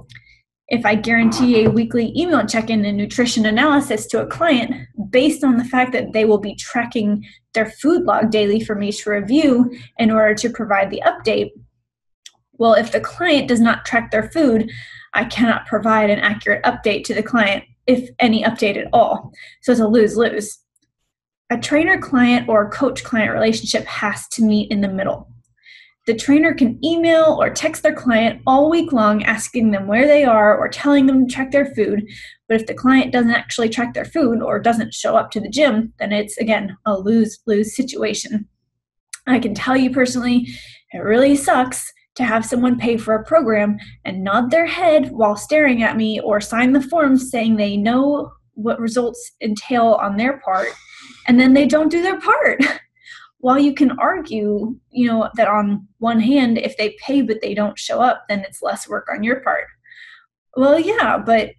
if 0.72 0.86
I 0.86 0.96
guarantee 0.96 1.66
a 1.66 1.70
weekly 1.70 2.14
email 2.18 2.46
check 2.48 2.70
in 2.70 2.86
and 2.86 2.98
nutrition 2.98 3.46
analysis 3.46 4.08
to 4.08 4.22
a 4.22 4.26
client 4.28 4.74
based 5.10 5.44
on 5.44 5.58
the 5.58 5.66
fact 5.66 5.92
that 5.92 6.14
they 6.14 6.24
will 6.24 6.38
be 6.38 6.56
tracking 6.56 7.26
their 7.54 7.66
food 7.66 8.04
log 8.04 8.32
daily 8.32 8.62
for 8.62 8.74
me 8.74 8.90
to 8.94 9.10
review 9.10 9.70
in 10.00 10.10
order 10.10 10.34
to 10.34 10.50
provide 10.50 10.90
the 10.90 11.04
update, 11.06 11.50
well, 12.54 12.74
if 12.74 12.94
the 12.94 13.02
client 13.02 13.50
does 13.50 13.60
not 13.60 13.84
track 13.84 14.12
their 14.12 14.32
food, 14.32 14.72
I 15.14 15.26
cannot 15.26 15.66
provide 15.66 16.10
an 16.10 16.20
accurate 16.20 16.64
update 16.64 17.04
to 17.06 17.14
the 17.14 17.24
client, 17.24 17.66
if 17.86 18.10
any 18.20 18.44
update 18.44 18.78
at 18.78 18.88
all. 18.94 19.34
So 19.64 19.74
it's 19.74 19.82
a 19.82 19.88
lose 19.88 20.16
lose. 20.16 20.58
A 21.50 21.58
trainer 21.58 22.00
client 22.00 22.48
or 22.48 22.70
coach 22.70 23.04
client 23.04 23.34
relationship 23.34 23.86
has 23.88 24.26
to 24.30 24.42
meet 24.42 24.72
in 24.72 24.80
the 24.80 24.88
middle. 24.88 25.31
The 26.12 26.18
trainer 26.18 26.54
can 26.54 26.78
email 26.84 27.38
or 27.40 27.50
text 27.50 27.84
their 27.84 27.96
client 27.96 28.42
all 28.46 28.70
week 28.70 28.92
long 28.92 29.24
asking 29.24 29.72
them 29.72 29.88
where 29.88 30.06
they 30.06 30.26
are 30.26 30.58
or 30.58 30.68
telling 30.68 31.06
them 31.06 31.26
to 31.26 31.34
track 31.34 31.52
their 31.52 31.74
food. 31.74 32.06
But 32.50 32.60
if 32.60 32.68
the 32.68 32.74
client 32.74 33.14
doesn't 33.14 33.32
actually 33.32 33.70
track 33.70 33.94
their 33.94 34.04
food 34.04 34.42
or 34.42 34.60
doesn't 34.60 34.94
show 34.94 35.16
up 35.16 35.32
to 35.32 35.40
the 35.40 35.48
gym, 35.48 35.94
then 36.00 36.12
it's 36.12 36.38
again 36.38 36.76
a 36.86 36.98
lose 36.98 37.40
lose 37.48 37.78
situation. 37.78 38.46
I 39.26 39.40
can 39.40 39.56
tell 39.56 39.78
you 39.78 39.90
personally, 39.90 40.50
it 40.92 40.98
really 40.98 41.38
sucks 41.38 41.90
to 42.16 42.26
have 42.26 42.46
someone 42.46 42.78
pay 42.78 42.98
for 42.98 43.16
a 43.16 43.24
program 43.24 43.78
and 44.04 44.22
nod 44.22 44.52
their 44.52 44.66
head 44.66 45.12
while 45.14 45.38
staring 45.38 45.82
at 45.82 45.96
me 45.96 46.20
or 46.20 46.42
sign 46.42 46.74
the 46.74 46.82
form 46.82 47.18
saying 47.18 47.56
they 47.56 47.78
know 47.78 48.34
what 48.56 48.82
results 48.82 49.32
entail 49.42 49.98
on 50.02 50.18
their 50.18 50.42
part 50.42 50.68
and 51.30 51.40
then 51.40 51.54
they 51.54 51.68
don't 51.68 51.88
do 51.88 52.02
their 52.02 52.20
part. 52.20 52.62
While 53.42 53.60
you 53.60 53.74
can 53.74 53.92
argue, 54.00 54.76
you 54.92 55.08
know, 55.08 55.30
that 55.36 55.48
on 55.48 55.88
one 55.98 56.20
hand, 56.20 56.58
if 56.58 56.78
they 56.78 56.96
pay 57.00 57.22
but 57.22 57.42
they 57.42 57.54
don't 57.54 57.78
show 57.78 58.00
up, 58.00 58.26
then 58.30 58.40
it's 58.42 58.62
less 58.62 58.88
work 58.88 59.08
on 59.12 59.24
your 59.24 59.42
part. 59.42 59.66
Well, 60.56 60.80
yeah, 60.80 61.18
but 61.18 61.52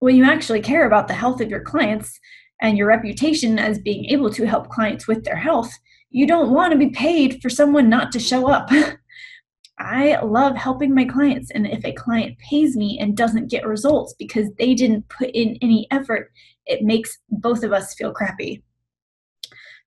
when 0.00 0.16
you 0.16 0.24
actually 0.24 0.60
care 0.60 0.86
about 0.86 1.08
the 1.08 1.14
health 1.14 1.40
of 1.40 1.50
your 1.50 1.60
clients 1.60 2.18
and 2.60 2.76
your 2.76 2.88
reputation 2.88 3.58
as 3.58 3.78
being 3.78 4.06
able 4.06 4.30
to 4.30 4.46
help 4.46 4.68
clients 4.68 5.06
with 5.06 5.24
their 5.24 5.36
health, 5.36 5.72
you 6.10 6.26
don't 6.26 6.50
want 6.50 6.72
to 6.72 6.78
be 6.78 6.90
paid 6.90 7.40
for 7.42 7.50
someone 7.50 7.88
not 7.88 8.12
to 8.12 8.20
show 8.20 8.48
up. 8.48 8.70
I 9.78 10.18
love 10.20 10.56
helping 10.56 10.94
my 10.94 11.04
clients. 11.04 11.50
And 11.52 11.66
if 11.66 11.84
a 11.84 11.92
client 11.92 12.36
pays 12.38 12.76
me 12.76 12.98
and 12.98 13.16
doesn't 13.16 13.50
get 13.50 13.66
results 13.66 14.14
because 14.18 14.48
they 14.58 14.74
didn't 14.74 15.08
put 15.08 15.30
in 15.30 15.56
any 15.62 15.86
effort, 15.90 16.32
it 16.66 16.82
makes 16.82 17.18
both 17.30 17.62
of 17.62 17.72
us 17.72 17.94
feel 17.94 18.12
crappy. 18.12 18.62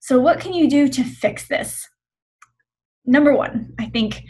So, 0.02 0.18
what 0.18 0.40
can 0.40 0.52
you 0.52 0.68
do 0.68 0.88
to 0.88 1.04
fix 1.04 1.46
this? 1.46 1.88
Number 3.06 3.36
one, 3.36 3.72
I 3.78 3.86
think 3.86 4.24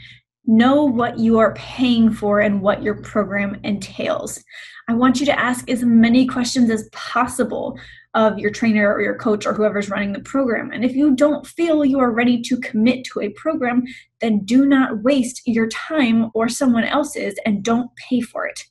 know 0.45 0.85
what 0.85 1.19
you 1.19 1.38
are 1.38 1.55
paying 1.55 2.12
for 2.12 2.41
and 2.41 2.61
what 2.61 2.83
your 2.83 3.00
program 3.00 3.59
entails. 3.64 4.45
I 4.87 4.93
want 4.93 5.19
you 5.19 5.25
to 5.25 5.41
ask 5.41 5.71
as 5.71 5.83
many 5.83 6.26
questions 6.26 6.69
as 6.69 6.91
possible 6.93 7.79
of 8.12 8.38
your 8.38 8.50
trainer 8.50 8.93
or 8.93 9.00
your 9.00 9.17
coach 9.17 9.47
or 9.47 9.55
whoever's 9.55 9.88
running 9.88 10.12
the 10.12 10.21
program. 10.21 10.71
And 10.73 10.85
if 10.85 10.95
you 10.95 11.17
don't 11.17 11.47
feel 11.47 11.87
you 11.87 12.00
are 12.00 12.12
ready 12.12 12.43
to 12.43 12.61
commit 12.61 13.07
to 13.07 13.21
a 13.21 13.31
program, 13.31 13.85
then 14.21 14.45
do 14.45 14.67
not 14.67 15.02
waste 15.02 15.41
your 15.47 15.69
time 15.69 16.31
or 16.35 16.50
someone 16.50 16.85
else's 16.85 17.35
and 17.47 17.64
don't 17.64 17.88
pay 17.97 18.21
for 18.21 18.47
it. 18.47 18.62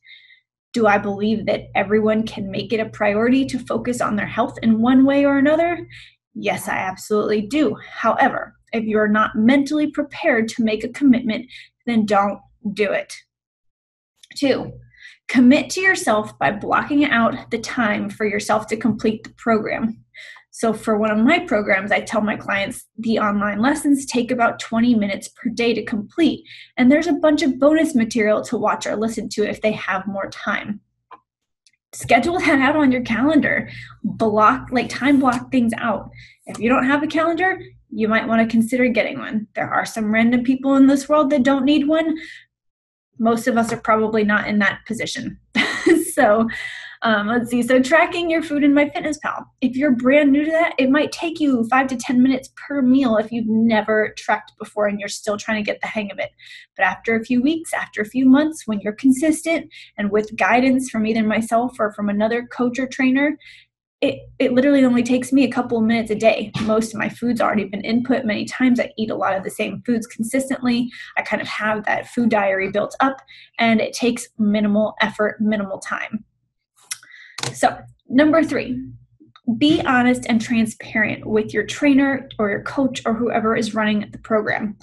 Do 0.71 0.85
I 0.85 0.99
believe 0.99 1.47
that 1.47 1.69
everyone 1.73 2.27
can 2.27 2.51
make 2.51 2.71
it 2.71 2.79
a 2.79 2.89
priority 2.89 3.43
to 3.47 3.57
focus 3.57 4.01
on 4.01 4.17
their 4.17 4.27
health 4.27 4.59
in 4.61 4.81
one 4.81 5.03
way 5.03 5.25
or 5.25 5.39
another? 5.39 5.87
Yes, 6.33 6.67
I 6.67 6.77
absolutely 6.77 7.41
do. 7.41 7.75
However, 7.89 8.55
if 8.73 8.83
you're 8.85 9.07
not 9.07 9.35
mentally 9.35 9.87
prepared 9.91 10.47
to 10.49 10.63
make 10.63 10.83
a 10.83 10.89
commitment, 10.89 11.45
then 11.85 12.05
don't 12.05 12.39
do 12.73 12.91
it. 12.91 13.13
Two, 14.37 14.71
Commit 15.31 15.69
to 15.69 15.79
yourself 15.79 16.37
by 16.39 16.51
blocking 16.51 17.05
out 17.05 17.49
the 17.51 17.57
time 17.57 18.09
for 18.09 18.25
yourself 18.25 18.67
to 18.67 18.75
complete 18.75 19.23
the 19.23 19.33
program. 19.37 20.03
So, 20.49 20.73
for 20.73 20.97
one 20.97 21.09
of 21.09 21.25
my 21.25 21.39
programs, 21.39 21.89
I 21.89 22.01
tell 22.01 22.19
my 22.19 22.35
clients 22.35 22.85
the 22.97 23.17
online 23.19 23.61
lessons 23.61 24.05
take 24.05 24.29
about 24.29 24.59
20 24.59 24.93
minutes 24.95 25.29
per 25.29 25.49
day 25.49 25.73
to 25.73 25.85
complete, 25.85 26.43
and 26.75 26.91
there's 26.91 27.07
a 27.07 27.13
bunch 27.13 27.43
of 27.43 27.59
bonus 27.59 27.95
material 27.95 28.41
to 28.43 28.57
watch 28.57 28.85
or 28.85 28.97
listen 28.97 29.29
to 29.29 29.49
if 29.49 29.61
they 29.61 29.71
have 29.71 30.05
more 30.05 30.29
time. 30.29 30.81
Schedule 31.93 32.39
that 32.39 32.59
out 32.59 32.75
on 32.75 32.91
your 32.91 33.01
calendar. 33.01 33.69
Block, 34.03 34.69
like 34.71 34.89
time 34.89 35.19
block 35.19 35.51
things 35.51 35.73
out. 35.77 36.09
If 36.45 36.59
you 36.59 36.69
don't 36.69 36.87
have 36.87 37.03
a 37.03 37.07
calendar, 37.07 37.61
you 37.89 38.07
might 38.07 38.27
want 38.27 38.41
to 38.41 38.51
consider 38.51 38.87
getting 38.87 39.19
one. 39.19 39.47
There 39.55 39.69
are 39.69 39.85
some 39.85 40.13
random 40.13 40.43
people 40.43 40.75
in 40.75 40.87
this 40.87 41.09
world 41.09 41.29
that 41.29 41.43
don't 41.43 41.65
need 41.65 41.87
one, 41.87 42.17
most 43.21 43.47
of 43.47 43.55
us 43.55 43.71
are 43.71 43.77
probably 43.77 44.23
not 44.23 44.47
in 44.47 44.59
that 44.59 44.79
position. 44.87 45.39
so 46.13 46.49
um, 47.03 47.27
let's 47.27 47.49
see. 47.49 47.63
So 47.63 47.81
tracking 47.81 48.29
your 48.29 48.43
food 48.43 48.63
in 48.63 48.73
MyFitnessPal. 48.73 49.45
If 49.61 49.75
you're 49.75 49.91
brand 49.91 50.31
new 50.31 50.45
to 50.45 50.51
that, 50.51 50.75
it 50.77 50.91
might 50.91 51.11
take 51.11 51.39
you 51.39 51.67
five 51.67 51.87
to 51.87 51.97
10 51.97 52.21
minutes 52.21 52.49
per 52.55 52.83
meal 52.83 53.17
if 53.17 53.31
you've 53.31 53.47
never 53.47 54.13
tracked 54.17 54.51
before 54.59 54.85
and 54.85 54.99
you're 54.99 55.09
still 55.09 55.37
trying 55.37 55.63
to 55.63 55.65
get 55.65 55.81
the 55.81 55.87
hang 55.87 56.11
of 56.11 56.19
it. 56.19 56.29
But 56.77 56.85
after 56.85 57.15
a 57.15 57.23
few 57.23 57.41
weeks, 57.41 57.73
after 57.73 58.01
a 58.01 58.05
few 58.05 58.27
months, 58.27 58.67
when 58.67 58.81
you're 58.81 58.93
consistent 58.93 59.71
and 59.97 60.11
with 60.11 60.35
guidance 60.35 60.91
from 60.91 61.07
either 61.07 61.23
myself 61.23 61.75
or 61.79 61.91
from 61.91 62.07
another 62.07 62.45
coach 62.45 62.77
or 62.77 62.85
trainer, 62.85 63.35
it, 64.01 64.19
it 64.37 64.53
literally 64.53 64.83
only 64.83 65.03
takes 65.03 65.31
me 65.31 65.43
a 65.43 65.51
couple 65.51 65.77
of 65.77 65.83
minutes 65.83 66.11
a 66.11 66.15
day. 66.15 66.51
Most 66.63 66.93
of 66.93 66.99
my 66.99 67.09
food's 67.09 67.41
already 67.41 67.65
been 67.65 67.81
input 67.81 68.25
many 68.25 68.45
times. 68.45 68.79
I 68.79 68.91
eat 68.97 69.11
a 69.11 69.15
lot 69.15 69.35
of 69.35 69.43
the 69.43 69.49
same 69.49 69.81
foods 69.85 70.07
consistently. 70.07 70.89
I 71.17 71.21
kind 71.21 71.41
of 71.41 71.47
have 71.47 71.85
that 71.85 72.07
food 72.09 72.29
diary 72.29 72.71
built 72.71 72.95
up, 72.99 73.21
and 73.59 73.79
it 73.79 73.93
takes 73.93 74.27
minimal 74.39 74.95
effort, 75.01 75.39
minimal 75.39 75.77
time. 75.77 76.25
So, 77.53 77.77
number 78.09 78.43
three, 78.43 78.81
be 79.57 79.81
honest 79.81 80.25
and 80.27 80.41
transparent 80.41 81.25
with 81.25 81.53
your 81.53 81.65
trainer 81.65 82.29
or 82.39 82.49
your 82.49 82.63
coach 82.63 83.01
or 83.05 83.13
whoever 83.13 83.55
is 83.55 83.73
running 83.73 84.09
the 84.11 84.19
program. 84.19 84.77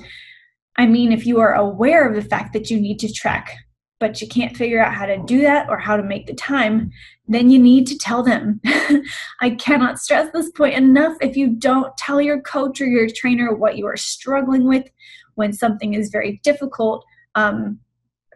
I 0.77 0.87
mean, 0.87 1.13
if 1.13 1.27
you 1.27 1.41
are 1.41 1.55
aware 1.55 2.09
of 2.09 2.15
the 2.15 2.29
fact 2.29 2.53
that 2.53 2.71
you 2.71 2.81
need 2.81 2.99
to 3.01 3.13
track 3.13 3.57
but 4.01 4.21
you 4.21 4.29
can't 4.29 4.57
figure 4.57 4.83
out 4.83 4.95
how 4.95 5.07
to 5.07 5.19
do 5.25 5.41
that 5.41 5.69
or 5.69 5.79
how 5.79 5.97
to 5.97 6.03
make 6.03 6.27
the 6.27 6.35
time, 6.35 6.91
then 7.27 7.51
you 7.51 7.59
need 7.59 7.87
to 7.87 7.99
tell 7.99 8.23
them. 8.23 8.61
I 9.41 9.51
cannot 9.51 9.99
stress 9.99 10.31
this 10.33 10.51
point 10.51 10.75
enough. 10.75 11.17
If 11.21 11.37
you 11.37 11.49
don't 11.49 11.97
tell 11.97 12.21
your 12.21 12.41
coach 12.41 12.81
or 12.81 12.87
your 12.87 13.09
trainer 13.09 13.55
what 13.55 13.77
you 13.77 13.87
are 13.87 13.97
struggling 13.97 14.65
with 14.65 14.89
when 15.35 15.53
something 15.53 15.95
is 15.95 16.11
very 16.11 16.41
difficult 16.45 17.05
um, 17.35 17.81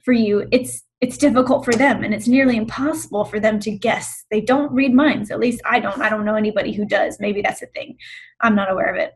for 0.04 0.12
you, 0.12 0.46
it's 0.50 0.82
it's 1.02 1.18
difficult 1.18 1.64
for 1.64 1.74
them 1.74 2.04
and 2.04 2.14
it's 2.14 2.28
nearly 2.28 2.56
impossible 2.56 3.24
for 3.24 3.38
them 3.38 3.58
to 3.58 3.70
guess. 3.70 4.24
They 4.30 4.40
don't 4.40 4.72
read 4.72 4.94
minds. 4.94 5.30
At 5.30 5.40
least 5.40 5.60
I 5.66 5.80
don't. 5.80 6.00
I 6.00 6.08
don't 6.08 6.24
know 6.24 6.36
anybody 6.36 6.72
who 6.72 6.86
does. 6.86 7.18
Maybe 7.20 7.42
that's 7.42 7.60
a 7.60 7.66
thing. 7.66 7.98
I'm 8.40 8.54
not 8.54 8.70
aware 8.70 8.88
of 8.88 8.96
it 8.96 9.12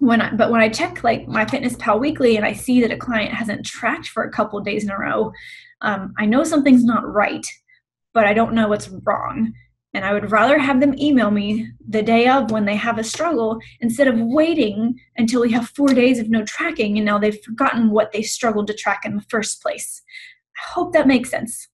when 0.00 0.22
I, 0.22 0.34
but 0.34 0.50
when 0.50 0.62
I 0.62 0.68
check 0.68 1.04
like 1.04 1.26
MyFitnessPal 1.26 2.00
weekly 2.00 2.36
and 2.36 2.44
I 2.44 2.54
see 2.54 2.80
that 2.80 2.90
a 2.90 2.96
client 2.96 3.34
hasn't 3.34 3.66
tracked 3.66 4.08
for 4.08 4.22
a 4.22 4.30
couple 4.30 4.58
days 4.60 4.82
in 4.82 4.90
a 4.90 4.98
row, 4.98 5.30
um, 5.82 6.14
I 6.18 6.24
know 6.26 6.42
something's 6.42 6.84
not 6.84 7.06
right, 7.06 7.46
but 8.14 8.24
I 8.24 8.32
don't 8.32 8.54
know 8.54 8.68
what's 8.68 8.88
wrong. 8.88 9.52
And 9.92 10.04
I 10.04 10.12
would 10.12 10.30
rather 10.30 10.58
have 10.58 10.80
them 10.80 10.98
email 10.98 11.30
me 11.30 11.68
the 11.86 12.02
day 12.02 12.28
of 12.28 12.50
when 12.50 12.64
they 12.64 12.76
have 12.76 12.98
a 12.98 13.04
struggle 13.04 13.60
instead 13.80 14.08
of 14.08 14.18
waiting 14.18 14.98
until 15.16 15.42
we 15.42 15.50
have 15.52 15.68
four 15.70 15.88
days 15.88 16.18
of 16.18 16.30
no 16.30 16.44
tracking 16.44 16.96
and 16.96 17.04
now 17.04 17.18
they've 17.18 17.42
forgotten 17.42 17.90
what 17.90 18.12
they 18.12 18.22
struggled 18.22 18.68
to 18.68 18.74
track 18.74 19.02
in 19.04 19.16
the 19.16 19.24
first 19.28 19.60
place. 19.60 20.02
I 20.60 20.72
hope 20.72 20.92
that 20.92 21.06
makes 21.06 21.30
sense. 21.30 21.68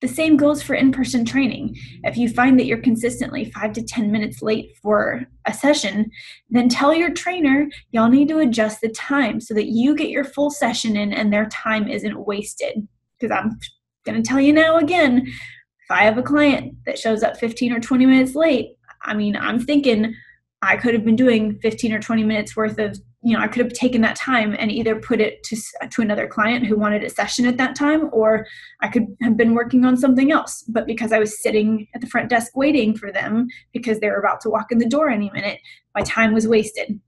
The 0.00 0.08
same 0.08 0.36
goes 0.36 0.62
for 0.62 0.74
in 0.74 0.92
person 0.92 1.24
training. 1.24 1.76
If 2.02 2.16
you 2.16 2.28
find 2.28 2.58
that 2.58 2.66
you're 2.66 2.78
consistently 2.78 3.50
five 3.52 3.72
to 3.72 3.82
10 3.82 4.12
minutes 4.12 4.42
late 4.42 4.76
for 4.82 5.24
a 5.46 5.54
session, 5.54 6.10
then 6.50 6.68
tell 6.68 6.92
your 6.92 7.10
trainer 7.10 7.68
y'all 7.92 8.10
need 8.10 8.28
to 8.28 8.40
adjust 8.40 8.80
the 8.80 8.90
time 8.90 9.40
so 9.40 9.54
that 9.54 9.68
you 9.68 9.96
get 9.96 10.10
your 10.10 10.24
full 10.24 10.50
session 10.50 10.96
in 10.96 11.12
and 11.12 11.32
their 11.32 11.46
time 11.46 11.88
isn't 11.88 12.26
wasted. 12.26 12.86
Because 13.18 13.34
I'm 13.34 13.58
going 14.04 14.22
to 14.22 14.28
tell 14.28 14.40
you 14.40 14.52
now 14.52 14.76
again 14.76 15.26
if 15.26 15.90
I 15.90 16.04
have 16.04 16.18
a 16.18 16.22
client 16.22 16.74
that 16.86 16.98
shows 16.98 17.22
up 17.22 17.36
15 17.36 17.72
or 17.72 17.80
20 17.80 18.06
minutes 18.06 18.34
late, 18.34 18.76
I 19.02 19.14
mean, 19.14 19.36
I'm 19.36 19.60
thinking 19.60 20.14
I 20.62 20.76
could 20.76 20.94
have 20.94 21.04
been 21.04 21.16
doing 21.16 21.58
15 21.60 21.92
or 21.92 22.00
20 22.00 22.24
minutes 22.24 22.56
worth 22.56 22.78
of 22.78 22.98
you 23.24 23.34
know 23.36 23.42
i 23.42 23.48
could 23.48 23.64
have 23.64 23.72
taken 23.72 24.02
that 24.02 24.16
time 24.16 24.54
and 24.58 24.70
either 24.70 24.94
put 24.94 25.20
it 25.20 25.42
to, 25.42 25.56
to 25.90 26.02
another 26.02 26.26
client 26.26 26.66
who 26.66 26.76
wanted 26.76 27.02
a 27.02 27.10
session 27.10 27.46
at 27.46 27.56
that 27.56 27.74
time 27.74 28.10
or 28.12 28.46
i 28.82 28.88
could 28.88 29.06
have 29.22 29.36
been 29.36 29.54
working 29.54 29.84
on 29.84 29.96
something 29.96 30.30
else. 30.30 30.62
But 30.68 30.86
because 30.86 31.12
i 31.12 31.18
was 31.18 31.42
sitting 31.42 31.88
at 31.94 32.00
the 32.00 32.06
front 32.06 32.28
desk 32.28 32.54
waiting 32.54 32.96
for 32.96 33.10
them 33.10 33.48
because 33.72 34.00
they 34.00 34.08
were 34.08 34.20
about 34.20 34.40
to 34.42 34.50
walk 34.50 34.70
in 34.70 34.78
the 34.78 34.88
door 34.88 35.08
any 35.08 35.30
minute 35.30 35.60
my 35.94 36.02
time 36.02 36.34
was 36.34 36.48
wasted. 36.48 37.00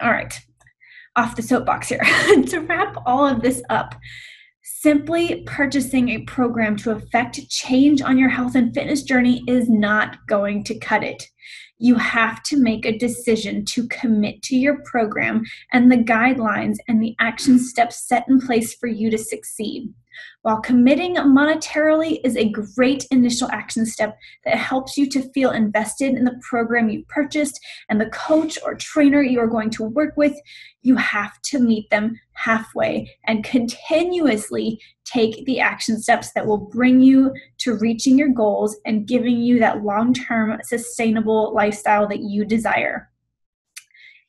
All 0.00 0.10
right. 0.10 0.38
Off 1.16 1.36
the 1.36 1.42
soapbox 1.42 1.88
here. 1.88 2.02
To 2.46 2.60
wrap 2.60 2.96
all 3.06 3.26
of 3.26 3.42
this 3.42 3.62
up 3.70 3.94
Simply 4.64 5.42
purchasing 5.46 6.08
a 6.08 6.22
program 6.22 6.76
to 6.78 6.90
affect 6.90 7.48
change 7.48 8.02
on 8.02 8.18
your 8.18 8.30
health 8.30 8.54
and 8.54 8.72
fitness 8.72 9.02
journey 9.02 9.44
is 9.46 9.68
not 9.68 10.26
going 10.26 10.64
to 10.64 10.78
cut 10.78 11.04
it 11.04 11.28
you 11.78 11.96
have 11.96 12.42
to 12.42 12.56
make 12.56 12.86
a 12.86 12.96
decision 12.96 13.64
to 13.64 13.86
commit 13.88 14.42
to 14.42 14.56
your 14.56 14.78
program 14.84 15.44
and 15.72 15.90
the 15.90 15.96
guidelines 15.96 16.76
and 16.88 17.02
the 17.02 17.14
action 17.18 17.58
steps 17.58 18.08
set 18.08 18.24
in 18.28 18.40
place 18.40 18.74
for 18.74 18.86
you 18.86 19.10
to 19.10 19.18
succeed. 19.18 19.92
While 20.42 20.60
committing 20.60 21.16
monetarily 21.16 22.20
is 22.24 22.36
a 22.36 22.50
great 22.50 23.06
initial 23.10 23.48
action 23.50 23.86
step 23.86 24.18
that 24.44 24.56
helps 24.56 24.96
you 24.96 25.08
to 25.10 25.30
feel 25.32 25.50
invested 25.50 26.14
in 26.14 26.24
the 26.24 26.40
program 26.48 26.88
you 26.88 27.04
purchased 27.08 27.58
and 27.88 28.00
the 28.00 28.10
coach 28.10 28.58
or 28.64 28.74
trainer 28.74 29.22
you 29.22 29.40
are 29.40 29.46
going 29.46 29.70
to 29.70 29.84
work 29.84 30.16
with, 30.16 30.34
you 30.82 30.96
have 30.96 31.40
to 31.42 31.58
meet 31.58 31.88
them 31.90 32.18
halfway 32.32 33.10
and 33.26 33.44
continuously 33.44 34.78
take 35.04 35.44
the 35.46 35.60
action 35.60 36.00
steps 36.00 36.32
that 36.32 36.46
will 36.46 36.58
bring 36.58 37.00
you 37.00 37.32
to 37.58 37.76
reaching 37.76 38.18
your 38.18 38.28
goals 38.28 38.76
and 38.84 39.06
giving 39.06 39.40
you 39.40 39.58
that 39.58 39.82
long 39.82 40.12
term 40.12 40.58
sustainable 40.62 41.54
lifestyle 41.54 42.06
that 42.08 42.20
you 42.20 42.44
desire. 42.44 43.10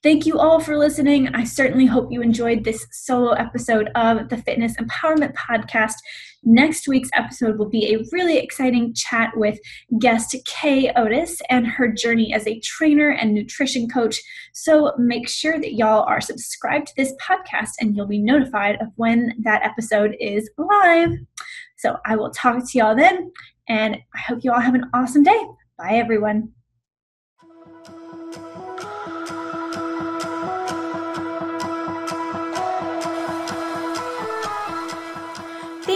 Thank 0.06 0.28
you 0.28 0.38
all 0.38 0.60
for 0.60 0.78
listening. 0.78 1.30
I 1.30 1.44
certainly 1.44 1.88
hope 1.88 2.12
you 2.12 2.22
enjoyed 2.22 2.64
this 2.64 2.86
solo 2.92 3.32
episode 3.32 3.90
of 3.96 4.30
the 4.30 4.38
Fitness 4.38 4.76
Empowerment 4.76 5.34
Podcast. 5.34 5.96
Next 6.44 6.88
week's 6.88 7.10
episode 7.16 7.58
will 7.58 7.72
be 7.72 7.92
a 7.92 8.06
really 8.12 8.38
exciting 8.38 8.94
chat 8.94 9.36
with 9.36 9.58
guest 9.98 10.36
Kay 10.46 10.92
Otis 10.96 11.42
and 11.50 11.66
her 11.66 11.92
journey 11.92 12.36
as 12.36 12.46
a 12.46 12.60
trainer 12.60 13.10
and 13.10 13.34
nutrition 13.34 13.90
coach. 13.90 14.22
So 14.54 14.94
make 15.00 15.28
sure 15.28 15.60
that 15.60 15.74
y'all 15.74 16.04
are 16.04 16.22
subscribed 16.22 16.86
to 16.90 16.94
this 16.98 17.16
podcast 17.20 17.72
and 17.80 17.96
you'll 17.96 18.06
be 18.06 18.22
notified 18.22 18.76
of 18.82 18.90
when 18.98 19.34
that 19.42 19.64
episode 19.64 20.16
is 20.20 20.48
live. 20.60 21.14
So 21.78 21.98
I 22.06 22.16
will 22.16 22.30
talk 22.30 22.60
to 22.60 22.78
y'all 22.78 22.96
then, 22.96 23.32
and 23.68 23.96
I 24.14 24.20
hope 24.20 24.44
you 24.44 24.52
all 24.52 24.62
have 24.62 24.76
an 24.76 24.88
awesome 24.94 25.24
day. 25.24 25.46
Bye, 25.80 25.94
everyone. 25.94 26.55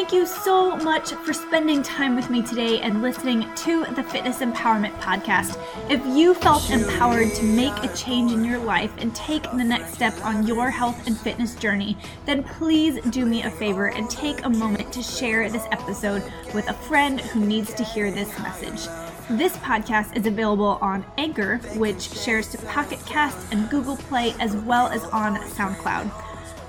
Thank 0.10 0.22
you 0.22 0.28
so 0.44 0.76
much 0.78 1.12
for 1.12 1.34
spending 1.34 1.84
time 1.84 2.16
with 2.16 2.32
me 2.32 2.42
today 2.42 2.80
and 2.80 3.04
listening 3.04 3.46
to 3.58 3.86
the 3.94 4.02
Fitness 4.02 4.40
Empowerment 4.40 4.94
Podcast. 4.94 5.56
If 5.88 6.04
you 6.04 6.34
felt 6.34 6.68
empowered 6.72 7.32
to 7.36 7.44
make 7.44 7.78
a 7.84 7.96
change 7.96 8.32
in 8.32 8.44
your 8.44 8.58
life 8.58 8.92
and 8.98 9.14
take 9.14 9.44
the 9.44 9.64
next 9.64 9.94
step 9.94 10.16
on 10.26 10.48
your 10.48 10.72
health 10.72 11.06
and 11.06 11.16
fitness 11.16 11.54
journey, 11.54 11.96
then 12.26 12.44
please 12.44 13.00
do 13.12 13.24
me 13.24 13.44
a 13.44 13.52
favor 13.52 13.90
and 13.92 14.10
take 14.10 14.44
a 14.46 14.50
moment 14.50 14.92
to 14.94 15.04
share 15.04 15.48
this 15.48 15.68
episode 15.72 16.24
with 16.56 16.68
a 16.70 16.74
friend 16.74 17.22
who 17.22 17.46
needs 17.46 17.72
to 17.76 17.84
hear 17.84 18.10
this 18.10 18.36
message. 18.40 18.90
This 19.30 19.56
podcast 19.58 20.18
is 20.18 20.26
available 20.26 20.80
on 20.82 21.06
Anchor, 21.20 21.58
which 21.76 22.02
shares 22.02 22.48
to 22.48 22.58
Pocket 22.58 22.98
Cast 23.06 23.54
and 23.54 23.70
Google 23.70 23.96
Play, 23.96 24.34
as 24.40 24.56
well 24.56 24.88
as 24.88 25.04
on 25.04 25.36
SoundCloud. 25.36 26.29